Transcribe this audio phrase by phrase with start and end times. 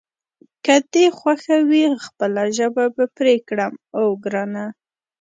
[0.65, 4.65] که دې خوښه وي خپله ژبه به پرې کړم، اوه ګرانه.